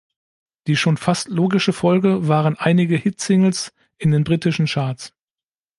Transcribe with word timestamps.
Die 0.65 0.75
schon 0.77 0.97
fast 0.97 1.27
logische 1.29 1.73
Folge 1.73 2.27
waren 2.27 2.57
einige 2.57 2.95
Hit-Singles 2.95 3.71
in 3.99 4.09
den 4.09 4.23
britischen 4.23 4.65
Charts. 4.65 5.13